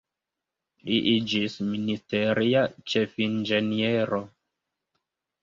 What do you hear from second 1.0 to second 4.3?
iĝis ministeria ĉefinĝeniero.